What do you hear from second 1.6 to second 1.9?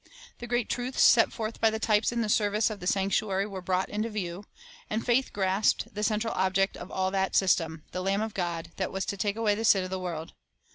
by the